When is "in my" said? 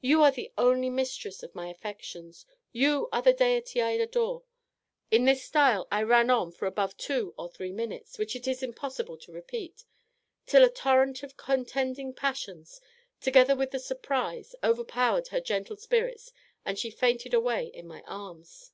17.68-18.02